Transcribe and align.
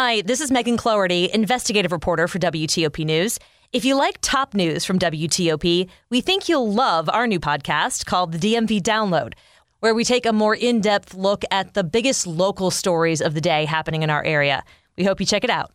Hi, 0.00 0.20
this 0.20 0.40
is 0.40 0.52
Megan 0.52 0.76
Cloherty, 0.76 1.28
investigative 1.34 1.90
reporter 1.90 2.28
for 2.28 2.38
WTOP 2.38 3.04
News. 3.04 3.36
If 3.72 3.84
you 3.84 3.96
like 3.96 4.18
top 4.20 4.54
news 4.54 4.84
from 4.84 4.96
WTOP, 4.96 5.88
we 6.08 6.20
think 6.20 6.48
you'll 6.48 6.72
love 6.72 7.08
our 7.08 7.26
new 7.26 7.40
podcast 7.40 8.06
called 8.06 8.30
the 8.30 8.38
DMV 8.38 8.80
Download, 8.80 9.32
where 9.80 9.96
we 9.96 10.04
take 10.04 10.24
a 10.24 10.32
more 10.32 10.54
in 10.54 10.80
depth 10.80 11.14
look 11.14 11.42
at 11.50 11.74
the 11.74 11.82
biggest 11.82 12.28
local 12.28 12.70
stories 12.70 13.20
of 13.20 13.34
the 13.34 13.40
day 13.40 13.64
happening 13.64 14.04
in 14.04 14.08
our 14.08 14.22
area. 14.22 14.62
We 14.96 15.02
hope 15.02 15.18
you 15.18 15.26
check 15.26 15.42
it 15.42 15.50
out. 15.50 15.72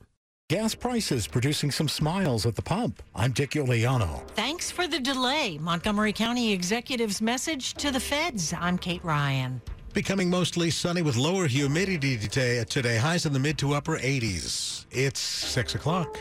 Gas 0.50 0.74
prices 0.74 1.28
producing 1.28 1.70
some 1.70 1.90
smiles 1.90 2.46
at 2.46 2.56
the 2.56 2.62
pump. 2.62 3.04
I'm 3.14 3.34
Dick 3.34 3.52
Uliano. 3.52 4.26
Thanks 4.30 4.72
for 4.72 4.88
the 4.88 5.02
delay. 5.02 5.58
Montgomery 5.58 6.14
County 6.14 6.54
Executive's 6.54 7.22
message 7.22 7.74
to 7.74 7.92
the 7.92 8.00
feds. 8.00 8.54
I'm 8.58 8.78
Kate 8.78 9.04
Ryan. 9.04 9.62
Becoming 9.94 10.28
mostly 10.28 10.72
sunny 10.72 11.04
with 11.04 11.16
lower 11.16 11.46
humidity 11.46 12.18
today, 12.18 12.64
today 12.64 12.98
highs 12.98 13.28
in 13.28 13.34
the 13.34 13.38
mid 13.38 13.60
to 13.60 13.76
upper 13.76 14.00
80s. 14.00 14.86
It's 14.90 15.20
6 15.20 15.76
o'clock. 15.76 16.18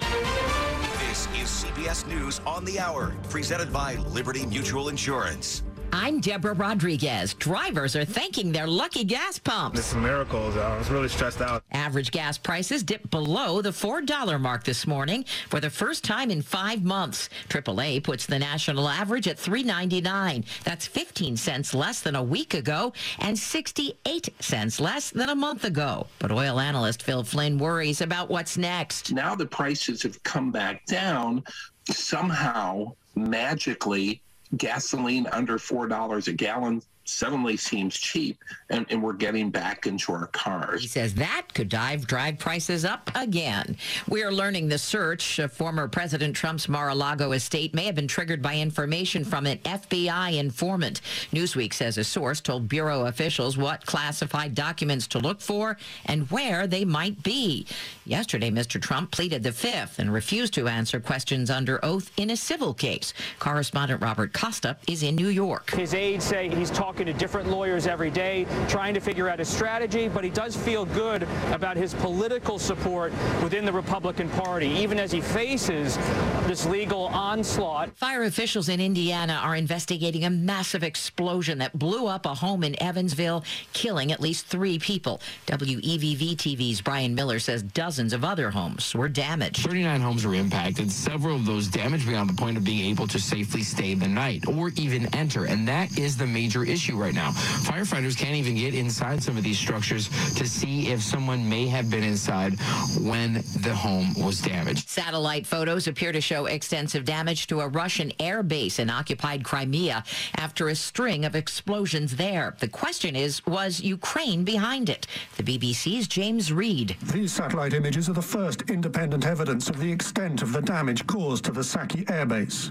This 0.00 1.28
is 1.36 1.64
CBS 1.64 2.04
News 2.08 2.40
on 2.44 2.64
the 2.64 2.80
Hour, 2.80 3.14
presented 3.30 3.72
by 3.72 3.94
Liberty 3.94 4.44
Mutual 4.44 4.88
Insurance. 4.88 5.62
I'm 5.98 6.20
Deborah 6.20 6.52
Rodriguez. 6.52 7.32
Drivers 7.32 7.96
are 7.96 8.04
thanking 8.04 8.52
their 8.52 8.66
lucky 8.66 9.02
gas 9.02 9.38
pumps. 9.38 9.78
It's 9.78 9.94
miracles. 9.94 10.54
I 10.54 10.76
was 10.76 10.90
really 10.90 11.08
stressed 11.08 11.40
out. 11.40 11.62
Average 11.72 12.10
gas 12.10 12.36
prices 12.36 12.82
dipped 12.82 13.10
below 13.10 13.62
the 13.62 13.70
$4 13.70 14.38
mark 14.38 14.62
this 14.62 14.86
morning 14.86 15.24
for 15.48 15.58
the 15.58 15.70
first 15.70 16.04
time 16.04 16.30
in 16.30 16.42
five 16.42 16.84
months. 16.84 17.30
AAA 17.48 18.04
puts 18.04 18.26
the 18.26 18.38
national 18.38 18.86
average 18.86 19.26
at 19.26 19.38
$3.99. 19.38 20.44
That's 20.64 20.86
15 20.86 21.34
cents 21.38 21.72
less 21.72 22.02
than 22.02 22.14
a 22.14 22.22
week 22.22 22.52
ago 22.52 22.92
and 23.20 23.36
68 23.38 24.28
cents 24.38 24.78
less 24.78 25.08
than 25.08 25.30
a 25.30 25.34
month 25.34 25.64
ago. 25.64 26.08
But 26.18 26.30
oil 26.30 26.60
analyst 26.60 27.04
Phil 27.04 27.24
Flynn 27.24 27.56
worries 27.56 28.02
about 28.02 28.28
what's 28.28 28.58
next. 28.58 29.12
Now 29.12 29.34
the 29.34 29.46
prices 29.46 30.02
have 30.02 30.22
come 30.24 30.52
back 30.52 30.84
down. 30.84 31.42
Somehow, 31.88 32.92
magically, 33.14 34.20
gasoline 34.56 35.26
under 35.32 35.58
$4 35.58 36.28
a 36.28 36.32
gallon 36.32 36.82
suddenly 37.08 37.56
seems 37.56 37.96
cheap 37.96 38.42
and, 38.70 38.84
and, 38.90 39.02
we're 39.06 39.12
getting 39.12 39.50
back 39.50 39.86
into 39.86 40.12
our 40.12 40.26
cars. 40.28 40.82
He 40.82 40.88
says 40.88 41.14
that 41.14 41.46
could 41.54 41.68
dive 41.68 42.06
drive 42.06 42.38
prices 42.38 42.84
up 42.84 43.10
again. 43.14 43.76
We 44.08 44.24
are 44.24 44.32
learning 44.32 44.68
the 44.68 44.78
search 44.78 45.38
of 45.38 45.52
former 45.52 45.86
President 45.86 46.34
Trump's 46.34 46.68
Mar-a-Lago 46.68 47.32
estate 47.32 47.74
may 47.74 47.84
have 47.84 47.94
been 47.94 48.08
triggered 48.08 48.42
by 48.42 48.56
information 48.56 49.24
from 49.24 49.46
an 49.46 49.58
FBI 49.58 50.36
informant. 50.36 51.02
Newsweek 51.32 51.72
says 51.72 51.98
a 51.98 52.04
source 52.04 52.40
told 52.40 52.68
bureau 52.68 53.06
officials 53.06 53.56
what 53.56 53.86
classified 53.86 54.54
documents 54.54 55.06
to 55.08 55.20
look 55.20 55.40
for 55.40 55.76
and 56.06 56.28
where 56.30 56.66
they 56.66 56.84
might 56.84 57.22
be. 57.22 57.66
Yesterday, 58.04 58.50
Mr. 58.50 58.82
Trump 58.82 59.12
pleaded 59.12 59.44
the 59.44 59.52
fifth 59.52 60.00
and 60.00 60.12
refused 60.12 60.54
to 60.54 60.66
answer 60.66 60.98
questions 60.98 61.50
under 61.50 61.84
oath 61.84 62.10
in 62.16 62.30
a 62.30 62.36
civil 62.36 62.74
case. 62.74 63.14
Correspondent 63.38 64.02
Robert 64.02 64.32
Costa 64.32 64.76
is 64.88 65.04
in 65.04 65.14
New 65.14 65.28
York. 65.28 65.70
His 65.70 65.94
aides 65.94 66.24
say 66.24 66.48
he's 66.48 66.70
talking 66.70 66.95
talking 66.96 67.12
to 67.12 67.18
different 67.18 67.50
lawyers 67.50 67.86
every 67.86 68.10
day, 68.10 68.46
trying 68.68 68.94
to 68.94 69.00
figure 69.00 69.28
out 69.28 69.38
his 69.38 69.48
strategy, 69.48 70.08
but 70.08 70.24
he 70.24 70.30
does 70.30 70.56
feel 70.56 70.86
good 70.86 71.24
about 71.52 71.76
his 71.76 71.92
political 71.92 72.58
support 72.58 73.12
within 73.42 73.66
the 73.66 73.72
Republican 73.72 74.30
Party, 74.30 74.68
even 74.68 74.98
as 74.98 75.12
he 75.12 75.20
faces 75.20 75.98
this 76.46 76.64
legal 76.64 77.08
onslaught. 77.08 77.90
Fire 77.98 78.22
officials 78.22 78.70
in 78.70 78.80
Indiana 78.80 79.38
are 79.42 79.56
investigating 79.56 80.24
a 80.24 80.30
massive 80.30 80.82
explosion 80.82 81.58
that 81.58 81.78
blew 81.78 82.06
up 82.06 82.24
a 82.24 82.32
home 82.32 82.64
in 82.64 82.80
Evansville, 82.82 83.44
killing 83.74 84.10
at 84.10 84.18
least 84.18 84.46
three 84.46 84.78
people. 84.78 85.20
WEVV 85.48 86.36
TV's 86.36 86.80
Brian 86.80 87.14
Miller 87.14 87.38
says 87.38 87.62
dozens 87.62 88.14
of 88.14 88.24
other 88.24 88.50
homes 88.50 88.94
were 88.94 89.10
damaged. 89.10 89.66
39 89.66 90.00
homes 90.00 90.24
were 90.24 90.34
impacted, 90.34 90.90
several 90.90 91.36
of 91.36 91.44
those 91.44 91.68
damaged 91.68 92.06
beyond 92.06 92.30
the 92.30 92.34
point 92.34 92.56
of 92.56 92.64
being 92.64 92.86
able 92.86 93.06
to 93.06 93.18
safely 93.18 93.62
stay 93.62 93.92
the 93.92 94.08
night 94.08 94.48
or 94.48 94.70
even 94.76 95.14
enter. 95.14 95.44
And 95.44 95.68
that 95.68 95.98
is 95.98 96.16
the 96.16 96.26
major 96.26 96.64
issue 96.64 96.85
issue 96.86 96.96
right 96.96 97.14
now. 97.14 97.30
Firefighters 97.30 98.16
can't 98.16 98.36
even 98.36 98.54
get 98.54 98.74
inside 98.74 99.22
some 99.22 99.36
of 99.36 99.42
these 99.42 99.58
structures 99.58 100.08
to 100.34 100.46
see 100.48 100.88
if 100.88 101.02
someone 101.02 101.48
may 101.48 101.66
have 101.66 101.90
been 101.90 102.04
inside 102.04 102.54
when 103.00 103.34
the 103.62 103.74
home 103.74 104.14
was 104.14 104.40
damaged. 104.40 104.88
Satellite 104.88 105.46
photos 105.46 105.88
appear 105.88 106.12
to 106.12 106.20
show 106.20 106.46
extensive 106.46 107.04
damage 107.04 107.48
to 107.48 107.60
a 107.60 107.68
Russian 107.68 108.12
air 108.20 108.42
base 108.42 108.78
in 108.78 108.88
occupied 108.88 109.42
Crimea 109.44 110.04
after 110.36 110.68
a 110.68 110.74
string 110.74 111.24
of 111.24 111.34
explosions 111.34 112.16
there. 112.16 112.54
The 112.60 112.68
question 112.68 113.16
is, 113.16 113.44
was 113.46 113.80
Ukraine 113.80 114.44
behind 114.44 114.88
it? 114.88 115.08
The 115.36 115.42
BBC's 115.42 116.06
James 116.06 116.52
Reed. 116.52 116.96
These 117.12 117.32
satellite 117.32 117.74
images 117.74 118.08
are 118.08 118.12
the 118.12 118.22
first 118.22 118.70
independent 118.70 119.26
evidence 119.26 119.68
of 119.68 119.80
the 119.80 119.90
extent 119.90 120.42
of 120.42 120.52
the 120.52 120.62
damage 120.62 121.04
caused 121.06 121.44
to 121.46 121.52
the 121.52 121.64
Saki 121.64 122.04
airbase. 122.04 122.70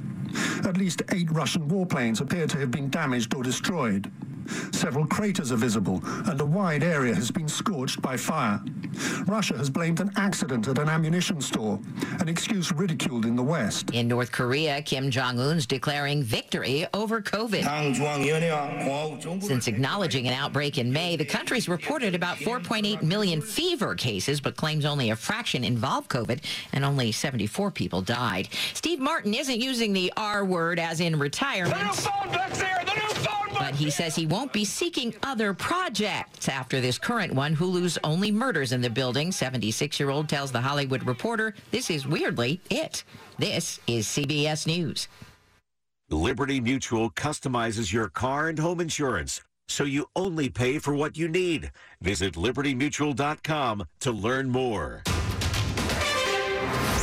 At 0.66 0.78
least 0.78 1.02
eight 1.12 1.32
Russian 1.32 1.70
warplanes 1.70 2.22
appear 2.22 2.48
to 2.48 2.58
have 2.60 2.72
been 2.72 2.90
damaged 2.90 3.34
or 3.34 3.44
destroyed. 3.44 4.12
Several 4.72 5.06
craters 5.06 5.52
are 5.52 5.58
visible, 5.58 6.02
and 6.26 6.40
a 6.40 6.46
wide 6.46 6.84
area 6.84 7.16
has 7.16 7.32
been 7.32 7.48
scorched 7.48 8.02
by 8.02 8.18
fire. 8.18 8.62
Russia 9.26 9.58
has 9.58 9.70
blamed 9.70 10.00
an 10.00 10.12
accident 10.16 10.68
at 10.68 10.78
an 10.78 10.90
ammunition 10.90 11.42
store, 11.42 11.80
an 12.20 12.30
excuse 12.30 12.72
ridiculed 12.72 13.26
in 13.26 13.36
the 13.36 13.44
West. 13.44 13.90
In 13.92 14.08
North 14.08 14.32
Korea, 14.32 14.82
Kim 14.82 15.10
Jong 15.10 15.40
un's 15.40 15.66
declaring 15.66 16.24
victory 16.24 16.86
over 16.94 17.22
COVID. 17.22 17.64
Since 19.42 19.68
acknowledging 19.68 20.28
an 20.28 20.34
outbreak 20.34 20.78
in 20.78 20.92
May, 20.92 21.16
the 21.16 21.26
country's 21.26 21.68
reported 21.68 22.16
about 22.16 22.38
4.8 22.38 23.02
million 23.02 23.42
fever 23.42 23.96
cases, 23.96 24.40
but 24.40 24.56
claims 24.56 24.86
only 24.86 25.10
a 25.10 25.16
fraction 25.16 25.64
involved 25.64 26.10
COVID, 26.10 26.42
and 26.74 26.86
only 26.86 27.12
74 27.12 27.72
people 27.72 28.02
died. 28.02 28.50
Steve 28.74 29.00
Martin 29.00 29.34
isn't 29.34 29.60
using 29.60 29.94
the 29.94 30.12
R 30.18 30.46
word 30.46 30.80
as 30.80 31.00
in 31.00 31.18
retirement. 31.20 31.76
But 33.58 33.76
he 33.76 33.90
says 33.90 34.16
he 34.16 34.26
won't 34.26 34.54
be 34.54 34.66
seeking 34.66 35.14
other 35.24 35.54
projects 35.54 36.50
after 36.50 36.82
this 36.82 36.98
current 36.98 37.34
one. 37.34 37.56
Hulu's 37.56 37.98
only 38.04 38.32
murders 38.32 38.72
in 38.72 38.82
the 38.82 38.90
building. 38.90 39.32
76 39.32 40.00
year 40.00 40.10
old 40.10 40.30
tells 40.30 40.52
The 40.52 40.62
Hollywood 40.62 41.06
Reporter 41.06 41.54
this 41.72 41.90
is 41.90 42.06
weirdly 42.06 42.62
it. 42.70 43.04
This 43.38 43.80
is 43.88 44.08
CBS 44.08 44.68
News. 44.68 45.08
Liberty 46.10 46.60
Mutual 46.60 47.10
customizes 47.10 47.92
your 47.92 48.10
car 48.10 48.48
and 48.50 48.60
home 48.60 48.80
insurance 48.80 49.42
so 49.68 49.84
you 49.84 50.06
only 50.16 50.50
pay 50.50 50.80
for 50.80 50.96
what 50.96 51.18
you 51.18 51.28
need. 51.28 51.72
Visit 52.02 52.36
libertymutual.com 52.36 53.86
to 54.02 54.12
learn 54.12 54.50
more. 54.50 55.04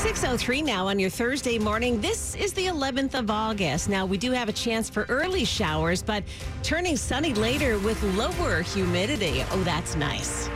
603 0.02 0.62
now 0.62 0.88
on 0.88 0.98
your 0.98 1.08
Thursday 1.08 1.60
morning. 1.60 2.00
This 2.00 2.34
is 2.34 2.52
the 2.54 2.66
11th 2.66 3.14
of 3.14 3.30
August. 3.30 3.88
Now, 3.88 4.04
we 4.04 4.18
do 4.18 4.32
have 4.32 4.48
a 4.48 4.52
chance 4.52 4.90
for 4.90 5.04
early 5.08 5.44
showers, 5.44 6.02
but 6.02 6.24
turning 6.64 6.96
sunny 6.96 7.34
later 7.34 7.78
with 7.78 8.02
lower 8.16 8.62
humidity. 8.62 9.44
Oh, 9.52 9.62
that's 9.62 9.94
nice. 9.94 10.48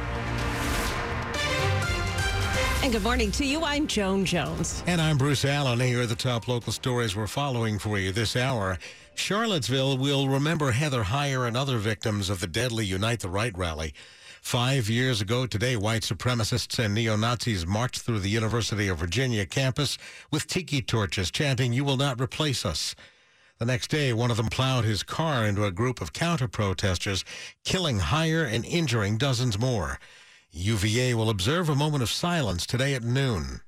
And 2.83 2.93
good 2.93 3.05
morning 3.05 3.31
to 3.31 3.47
you. 3.47 3.63
I'm 3.63 3.87
Joan 3.87 4.25
Jones. 4.25 4.83
And 4.89 5.01
I'm 5.01 5.17
Bruce 5.17 5.45
Alan. 5.45 5.79
Here 5.79 6.01
are 6.01 6.07
the 6.07 6.17
top 6.17 6.49
local 6.49 6.73
stories 6.73 7.15
we're 7.15 7.29
following 7.29 7.79
for 7.79 8.01
you 8.01 8.11
this 8.11 8.35
hour. 8.35 8.81
Charlottesville 9.15 9.97
will 9.97 10.29
remember 10.29 10.73
Heather 10.73 11.05
Heyer 11.05 11.47
and 11.47 11.57
other 11.57 11.79
victims 11.79 12.31
of 12.31 12.41
the 12.41 12.49
deadly 12.49 12.85
Unite 12.85 13.21
the 13.21 13.29
Right 13.29 13.57
rally. 13.57 13.95
Five 14.47 14.89
years 14.89 15.21
ago 15.21 15.45
today, 15.45 15.75
white 15.77 16.03
supremacists 16.03 16.79
and 16.79 16.95
neo 16.95 17.17
Nazis 17.17 17.67
marched 17.67 18.03
through 18.03 18.21
the 18.21 18.29
University 18.29 18.87
of 18.87 18.99
Virginia 18.99 19.45
campus 19.45 19.99
with 20.31 20.47
tiki 20.47 20.81
torches 20.81 21.33
chanting, 21.33 21.73
You 21.73 21.83
will 21.83 21.97
not 21.97 22.21
replace 22.21 22.65
us. 22.65 22.95
The 23.59 23.65
next 23.65 23.91
day, 23.91 24.13
one 24.13 24.31
of 24.31 24.37
them 24.37 24.47
plowed 24.47 24.85
his 24.85 25.03
car 25.03 25.45
into 25.45 25.65
a 25.65 25.73
group 25.73 26.01
of 26.01 26.13
counter 26.13 26.47
protesters, 26.47 27.25
killing 27.65 27.99
Heyer 27.99 28.49
and 28.49 28.65
injuring 28.65 29.19
dozens 29.19 29.59
more. 29.59 29.99
UVA 30.53 31.15
will 31.15 31.29
observe 31.29 31.69
a 31.69 31.75
moment 31.75 32.05
of 32.05 32.09
silence 32.09 32.67
today 32.67 32.95
at 32.95 33.03
noon. 33.03 33.63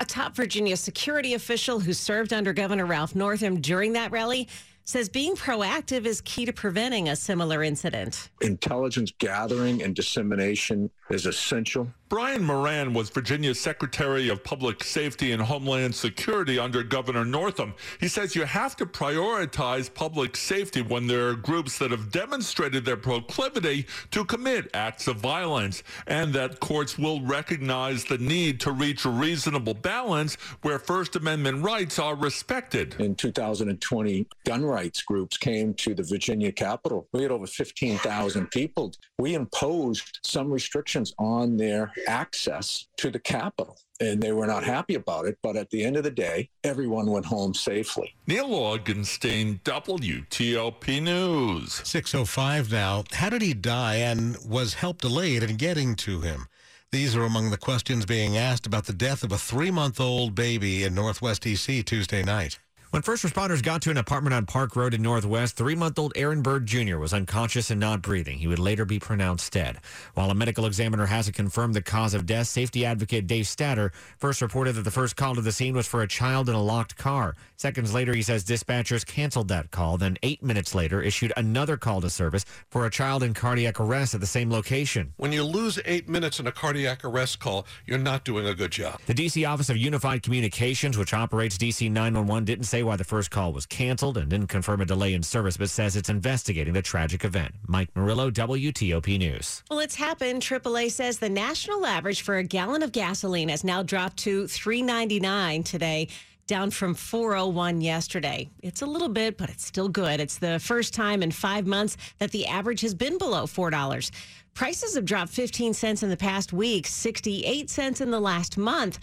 A 0.00 0.06
top 0.06 0.34
Virginia 0.34 0.78
security 0.78 1.34
official 1.34 1.80
who 1.80 1.92
served 1.92 2.32
under 2.32 2.54
Governor 2.54 2.86
Ralph 2.86 3.14
Northam 3.14 3.60
during 3.60 3.92
that 3.92 4.10
rally 4.10 4.48
says 4.84 5.08
being 5.08 5.34
proactive 5.34 6.04
is 6.04 6.20
key 6.22 6.44
to 6.46 6.52
preventing 6.52 7.08
a 7.08 7.16
similar 7.16 7.62
incident. 7.62 8.30
Intelligence 8.40 9.12
gathering 9.18 9.82
and 9.82 9.94
dissemination 9.94 10.90
is 11.10 11.26
essential. 11.26 11.88
Brian 12.12 12.44
Moran 12.44 12.92
was 12.92 13.08
Virginia's 13.08 13.58
Secretary 13.58 14.28
of 14.28 14.44
Public 14.44 14.84
Safety 14.84 15.32
and 15.32 15.40
Homeland 15.40 15.94
Security 15.94 16.58
under 16.58 16.82
Governor 16.82 17.24
Northam. 17.24 17.72
He 18.00 18.08
says 18.08 18.36
you 18.36 18.44
have 18.44 18.76
to 18.76 18.84
prioritize 18.84 19.88
public 19.92 20.36
safety 20.36 20.82
when 20.82 21.06
there 21.06 21.28
are 21.28 21.34
groups 21.34 21.78
that 21.78 21.90
have 21.90 22.10
demonstrated 22.12 22.84
their 22.84 22.98
proclivity 22.98 23.86
to 24.10 24.26
commit 24.26 24.68
acts 24.74 25.08
of 25.08 25.16
violence, 25.16 25.82
and 26.06 26.34
that 26.34 26.60
courts 26.60 26.98
will 26.98 27.22
recognize 27.22 28.04
the 28.04 28.18
need 28.18 28.60
to 28.60 28.72
reach 28.72 29.06
a 29.06 29.08
reasonable 29.08 29.72
balance 29.72 30.34
where 30.60 30.78
First 30.78 31.16
Amendment 31.16 31.64
rights 31.64 31.98
are 31.98 32.14
respected. 32.14 32.94
In 32.98 33.14
2020, 33.14 34.26
gun 34.44 34.62
rights 34.62 35.00
groups 35.00 35.38
came 35.38 35.72
to 35.76 35.94
the 35.94 36.02
Virginia 36.02 36.52
Capitol. 36.52 37.08
We 37.14 37.22
had 37.22 37.30
over 37.30 37.46
15,000 37.46 38.50
people. 38.50 38.92
We 39.18 39.32
imposed 39.32 40.18
some 40.22 40.52
restrictions 40.52 41.14
on 41.18 41.56
their 41.56 41.90
access 42.06 42.86
to 42.96 43.10
the 43.10 43.18
Capitol. 43.18 43.78
And 44.00 44.20
they 44.20 44.32
were 44.32 44.46
not 44.46 44.64
happy 44.64 44.94
about 44.96 45.26
it. 45.26 45.38
But 45.42 45.56
at 45.56 45.70
the 45.70 45.84
end 45.84 45.96
of 45.96 46.04
the 46.04 46.10
day, 46.10 46.50
everyone 46.64 47.06
went 47.06 47.26
home 47.26 47.54
safely. 47.54 48.14
Neil 48.26 48.48
Augenstein, 48.48 49.60
WTOP 49.62 51.02
News. 51.02 51.80
605 51.84 52.72
now. 52.72 53.04
How 53.12 53.30
did 53.30 53.42
he 53.42 53.54
die 53.54 53.96
and 53.96 54.36
was 54.46 54.74
help 54.74 55.00
delayed 55.00 55.42
in 55.42 55.56
getting 55.56 55.94
to 55.96 56.20
him? 56.20 56.46
These 56.90 57.16
are 57.16 57.22
among 57.22 57.50
the 57.50 57.56
questions 57.56 58.04
being 58.04 58.36
asked 58.36 58.66
about 58.66 58.84
the 58.84 58.92
death 58.92 59.22
of 59.22 59.32
a 59.32 59.38
three 59.38 59.70
month 59.70 59.98
old 59.98 60.34
baby 60.34 60.84
in 60.84 60.94
Northwest 60.94 61.44
DC 61.44 61.84
Tuesday 61.86 62.22
night. 62.22 62.58
When 62.92 63.00
first 63.00 63.24
responders 63.24 63.62
got 63.62 63.80
to 63.82 63.90
an 63.90 63.96
apartment 63.96 64.34
on 64.34 64.44
Park 64.44 64.76
Road 64.76 64.92
in 64.92 65.00
Northwest, 65.00 65.56
three 65.56 65.74
month 65.74 65.98
old 65.98 66.12
Aaron 66.14 66.42
Bird 66.42 66.66
Jr. 66.66 66.98
was 66.98 67.14
unconscious 67.14 67.70
and 67.70 67.80
not 67.80 68.02
breathing. 68.02 68.36
He 68.36 68.46
would 68.46 68.58
later 68.58 68.84
be 68.84 68.98
pronounced 68.98 69.50
dead. 69.50 69.78
While 70.12 70.30
a 70.30 70.34
medical 70.34 70.66
examiner 70.66 71.06
hasn't 71.06 71.34
confirmed 71.34 71.72
the 71.72 71.80
cause 71.80 72.12
of 72.12 72.26
death, 72.26 72.48
safety 72.48 72.84
advocate 72.84 73.26
Dave 73.26 73.46
Statter 73.46 73.92
first 74.18 74.42
reported 74.42 74.74
that 74.74 74.82
the 74.82 74.90
first 74.90 75.16
call 75.16 75.34
to 75.34 75.40
the 75.40 75.52
scene 75.52 75.74
was 75.74 75.86
for 75.86 76.02
a 76.02 76.06
child 76.06 76.50
in 76.50 76.54
a 76.54 76.62
locked 76.62 76.98
car. 76.98 77.34
Seconds 77.56 77.94
later, 77.94 78.12
he 78.12 78.20
says 78.20 78.44
dispatchers 78.44 79.06
canceled 79.06 79.48
that 79.48 79.70
call. 79.70 79.96
Then, 79.96 80.18
eight 80.22 80.42
minutes 80.42 80.74
later, 80.74 81.00
issued 81.00 81.32
another 81.34 81.78
call 81.78 82.02
to 82.02 82.10
service 82.10 82.44
for 82.68 82.84
a 82.84 82.90
child 82.90 83.22
in 83.22 83.32
cardiac 83.32 83.80
arrest 83.80 84.12
at 84.12 84.20
the 84.20 84.26
same 84.26 84.50
location. 84.50 85.14
When 85.16 85.32
you 85.32 85.44
lose 85.44 85.78
eight 85.86 86.10
minutes 86.10 86.40
in 86.40 86.46
a 86.46 86.52
cardiac 86.52 87.06
arrest 87.06 87.40
call, 87.40 87.66
you're 87.86 87.96
not 87.96 88.26
doing 88.26 88.46
a 88.46 88.54
good 88.54 88.72
job. 88.72 89.00
The 89.06 89.14
D.C. 89.14 89.46
Office 89.46 89.70
of 89.70 89.78
Unified 89.78 90.22
Communications, 90.22 90.98
which 90.98 91.14
operates 91.14 91.56
D.C. 91.56 91.88
911, 91.88 92.44
didn't 92.44 92.66
say 92.66 92.81
why 92.82 92.96
the 92.96 93.04
first 93.04 93.30
call 93.30 93.52
was 93.52 93.66
canceled 93.66 94.16
and 94.16 94.28
didn't 94.28 94.48
confirm 94.48 94.80
a 94.80 94.84
delay 94.84 95.14
in 95.14 95.22
service, 95.22 95.56
but 95.56 95.70
says 95.70 95.96
it's 95.96 96.08
investigating 96.08 96.74
the 96.74 96.82
tragic 96.82 97.24
event. 97.24 97.54
Mike 97.66 97.88
Murillo, 97.94 98.30
WTOP 98.30 99.18
News. 99.18 99.62
Well, 99.70 99.80
it's 99.80 99.94
happened. 99.94 100.42
AAA 100.42 100.90
says 100.90 101.18
the 101.18 101.28
national 101.28 101.86
average 101.86 102.22
for 102.22 102.36
a 102.36 102.42
gallon 102.42 102.82
of 102.82 102.92
gasoline 102.92 103.48
has 103.48 103.64
now 103.64 103.82
dropped 103.82 104.18
to 104.18 104.44
$3.99 104.44 105.64
today 105.64 106.08
down 106.46 106.70
from 106.70 106.94
401 106.94 107.80
yesterday. 107.80 108.50
It's 108.62 108.82
a 108.82 108.86
little 108.86 109.08
bit, 109.08 109.38
but 109.38 109.48
it's 109.48 109.64
still 109.64 109.88
good. 109.88 110.20
It's 110.20 110.38
the 110.38 110.58
first 110.58 110.92
time 110.92 111.22
in 111.22 111.30
5 111.30 111.66
months 111.66 111.96
that 112.18 112.32
the 112.32 112.46
average 112.46 112.80
has 112.80 112.94
been 112.94 113.16
below 113.16 113.44
$4. 113.44 114.10
Prices 114.52 114.96
have 114.96 115.04
dropped 115.04 115.30
15 115.30 115.72
cents 115.72 116.02
in 116.02 116.10
the 116.10 116.16
past 116.16 116.52
week, 116.52 116.86
68 116.86 117.70
cents 117.70 118.00
in 118.00 118.10
the 118.10 118.20
last 118.20 118.58
month. 118.58 118.98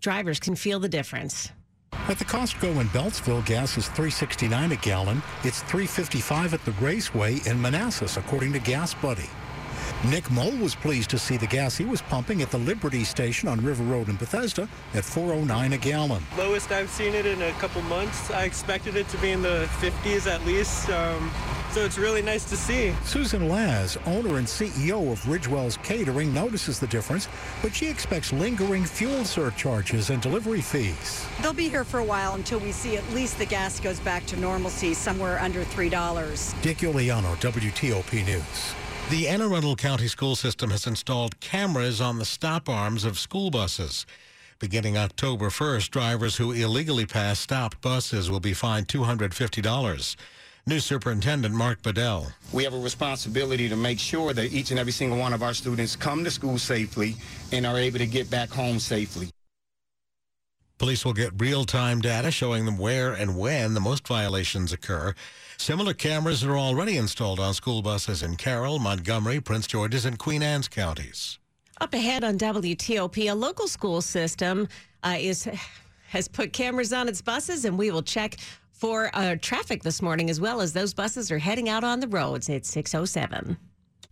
Drivers 0.00 0.40
can 0.40 0.56
feel 0.56 0.80
the 0.80 0.88
difference. 0.88 1.50
At 2.08 2.18
the 2.18 2.24
Costco 2.24 2.80
in 2.80 2.88
Beltsville, 2.88 3.44
gas 3.46 3.78
is 3.78 3.88
$3.69 3.88 4.72
a 4.72 4.76
gallon. 4.76 5.22
It's 5.44 5.62
$3.55 5.62 6.52
at 6.52 6.64
the 6.64 6.72
Raceway 6.72 7.40
in 7.46 7.62
Manassas, 7.62 8.16
according 8.16 8.52
to 8.54 8.58
Gas 8.58 8.92
Buddy. 8.92 9.30
Nick 10.08 10.30
Mole 10.30 10.56
was 10.56 10.74
pleased 10.74 11.10
to 11.10 11.18
see 11.18 11.36
the 11.36 11.46
gas 11.46 11.76
he 11.76 11.84
was 11.84 12.02
pumping 12.02 12.42
at 12.42 12.50
the 12.50 12.58
Liberty 12.58 13.04
station 13.04 13.48
on 13.48 13.60
River 13.64 13.84
Road 13.84 14.08
in 14.08 14.16
Bethesda 14.16 14.68
at 14.94 15.04
4.09 15.04 15.74
a 15.74 15.78
gallon. 15.78 16.22
Lowest 16.36 16.72
I've 16.72 16.90
seen 16.90 17.14
it 17.14 17.24
in 17.24 17.40
a 17.42 17.52
couple 17.52 17.82
months. 17.82 18.30
I 18.30 18.44
expected 18.44 18.96
it 18.96 19.08
to 19.10 19.18
be 19.18 19.30
in 19.30 19.42
the 19.42 19.68
50s 19.80 20.26
at 20.26 20.44
least. 20.44 20.90
Um, 20.90 21.30
so 21.72 21.84
it's 21.84 21.96
really 21.96 22.20
nice 22.20 22.44
to 22.50 22.56
see. 22.56 22.92
Susan 23.04 23.48
Lacz, 23.48 23.96
owner 24.06 24.36
and 24.36 24.46
CEO 24.46 25.10
of 25.10 25.26
Ridgewell's 25.26 25.78
Catering, 25.78 26.34
notices 26.34 26.78
the 26.78 26.86
difference, 26.88 27.28
but 27.62 27.74
she 27.74 27.88
expects 27.88 28.32
lingering 28.32 28.84
fuel 28.84 29.24
surcharges 29.24 30.10
and 30.10 30.20
delivery 30.20 30.60
fees. 30.60 31.26
They'll 31.40 31.54
be 31.54 31.70
here 31.70 31.84
for 31.84 32.00
a 32.00 32.04
while 32.04 32.34
until 32.34 32.58
we 32.58 32.72
see 32.72 32.96
at 32.96 33.10
least 33.14 33.38
the 33.38 33.46
gas 33.46 33.80
goes 33.80 34.00
back 34.00 34.26
to 34.26 34.36
normalcy, 34.36 34.92
somewhere 34.92 35.38
under 35.40 35.64
$3. 35.64 36.62
Dick 36.62 36.78
Uliano, 36.78 37.36
WTOP 37.36 38.26
News. 38.26 38.74
The 39.12 39.28
Anne 39.28 39.42
Arundel 39.42 39.76
County 39.76 40.08
School 40.08 40.36
System 40.36 40.70
has 40.70 40.86
installed 40.86 41.38
cameras 41.38 42.00
on 42.00 42.18
the 42.18 42.24
stop 42.24 42.66
arms 42.66 43.04
of 43.04 43.18
school 43.18 43.50
buses. 43.50 44.06
Beginning 44.58 44.96
October 44.96 45.50
1st, 45.50 45.90
drivers 45.90 46.38
who 46.38 46.52
illegally 46.52 47.04
pass 47.04 47.38
stopped 47.38 47.82
buses 47.82 48.30
will 48.30 48.40
be 48.40 48.54
fined 48.54 48.88
$250. 48.88 50.16
New 50.66 50.80
Superintendent 50.80 51.54
Mark 51.54 51.82
Bedell. 51.82 52.32
We 52.54 52.64
have 52.64 52.72
a 52.72 52.80
responsibility 52.80 53.68
to 53.68 53.76
make 53.76 53.98
sure 53.98 54.32
that 54.32 54.50
each 54.50 54.70
and 54.70 54.80
every 54.80 54.92
single 54.92 55.18
one 55.18 55.34
of 55.34 55.42
our 55.42 55.52
students 55.52 55.94
come 55.94 56.24
to 56.24 56.30
school 56.30 56.56
safely 56.56 57.14
and 57.52 57.66
are 57.66 57.76
able 57.76 57.98
to 57.98 58.06
get 58.06 58.30
back 58.30 58.48
home 58.48 58.78
safely. 58.78 59.28
Police 60.78 61.04
will 61.04 61.12
get 61.12 61.32
real-time 61.36 62.00
data 62.00 62.30
showing 62.30 62.64
them 62.64 62.78
where 62.78 63.12
and 63.12 63.38
when 63.38 63.74
the 63.74 63.80
most 63.80 64.08
violations 64.08 64.72
occur. 64.72 65.14
Similar 65.62 65.94
cameras 65.94 66.42
are 66.42 66.58
already 66.58 66.96
installed 66.96 67.38
on 67.38 67.54
school 67.54 67.82
buses 67.82 68.24
in 68.24 68.34
Carroll, 68.34 68.80
Montgomery, 68.80 69.40
Prince 69.40 69.68
George's, 69.68 70.04
and 70.04 70.18
Queen 70.18 70.42
Anne's 70.42 70.66
counties. 70.66 71.38
Up 71.80 71.94
ahead 71.94 72.24
on 72.24 72.36
WTOP, 72.36 73.30
a 73.30 73.32
local 73.32 73.68
school 73.68 74.00
system 74.00 74.66
uh, 75.04 75.14
is 75.20 75.48
has 76.08 76.26
put 76.26 76.52
cameras 76.52 76.92
on 76.92 77.06
its 77.06 77.22
buses, 77.22 77.64
and 77.64 77.78
we 77.78 77.92
will 77.92 78.02
check 78.02 78.38
for 78.72 79.08
uh, 79.14 79.36
traffic 79.40 79.84
this 79.84 80.02
morning 80.02 80.30
as 80.30 80.40
well 80.40 80.60
as 80.60 80.72
those 80.72 80.92
buses 80.92 81.30
are 81.30 81.38
heading 81.38 81.68
out 81.68 81.84
on 81.84 82.00
the 82.00 82.08
roads. 82.08 82.48
It's 82.48 82.68
607. 82.68 83.56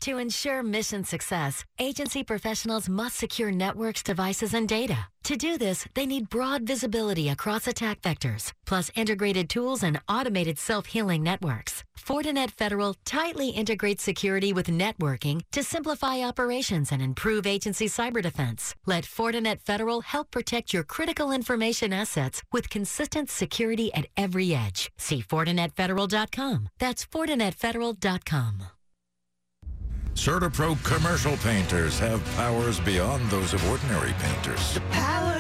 To 0.01 0.17
ensure 0.17 0.63
mission 0.63 1.05
success, 1.05 1.63
agency 1.79 2.25
professionals 2.25 2.89
must 2.89 3.19
secure 3.19 3.53
networks, 3.53 4.03
devices, 4.03 4.55
and 4.55 4.67
data. 4.67 5.09
To 5.25 5.37
do 5.37 5.59
this, 5.59 5.87
they 5.95 6.07
need 6.07 6.31
broad 6.31 6.63
visibility 6.63 7.29
across 7.29 7.67
attack 7.67 8.01
vectors, 8.01 8.53
plus 8.65 8.91
integrated 8.95 9.51
tools 9.51 9.83
and 9.83 10.01
automated 10.09 10.59
self-healing 10.59 11.23
networks. 11.23 11.85
Fortinet 11.99 12.53
Federal 12.53 12.95
tightly 13.05 13.51
integrates 13.51 14.03
security 14.03 14.55
with 14.55 14.69
networking 14.69 15.43
to 15.53 15.63
simplify 15.63 16.23
operations 16.23 16.93
and 16.93 17.03
improve 17.03 17.47
agency 17.47 17.87
cyber 17.87 18.23
defense. 18.23 18.75
Let 18.87 19.05
Fortinet 19.05 19.61
Federal 19.61 20.01
help 20.01 20.31
protect 20.31 20.73
your 20.73 20.83
critical 20.83 21.31
information 21.31 21.93
assets 21.93 22.43
with 22.53 22.71
consistent 22.71 23.29
security 23.29 23.93
at 23.93 24.07
every 24.17 24.55
edge. 24.55 24.89
See 24.97 25.21
FortinetFederal.com. 25.21 26.69
That's 26.79 27.05
FortinetFederal.com. 27.05 28.80
CertaPro 30.21 30.77
commercial 30.85 31.35
painters 31.39 31.99
have 31.99 32.23
powers 32.37 32.79
beyond 32.81 33.27
those 33.31 33.55
of 33.55 33.71
ordinary 33.71 34.13
painters. 34.19 34.79